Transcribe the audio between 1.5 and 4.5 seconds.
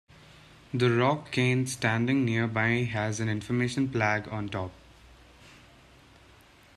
standing nearby has an information plaque on